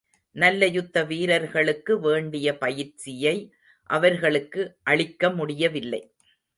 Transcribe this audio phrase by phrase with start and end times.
[0.35, 3.35] நல்ல யுத்த வீரர்களுக்கு வேண்டிய பயிற்சியை
[3.89, 4.61] அவர்களுக்கு
[4.89, 6.01] அளிக்கமுடியவில்லை.